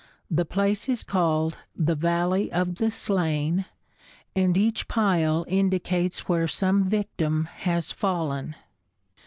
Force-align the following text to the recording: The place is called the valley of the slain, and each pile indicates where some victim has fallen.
The 0.31 0.45
place 0.45 0.89
is 0.89 1.03
called 1.03 1.59
the 1.75 1.93
valley 1.93 2.51
of 2.51 2.77
the 2.77 2.89
slain, 2.89 3.65
and 4.35 4.57
each 4.57 4.87
pile 4.87 5.45
indicates 5.47 6.27
where 6.27 6.47
some 6.47 6.85
victim 6.85 7.45
has 7.57 7.91
fallen. 7.91 8.55